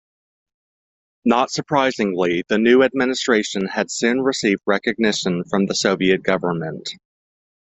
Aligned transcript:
Not 1.25 1.51
surprisingly, 1.51 2.43
the 2.47 2.57
new 2.57 2.81
"administration" 2.81 3.67
had 3.67 3.91
soon 3.91 4.21
received 4.21 4.63
recognition 4.65 5.43
from 5.43 5.67
the 5.67 5.75
Soviet 5.75 6.23
government. 6.23 6.89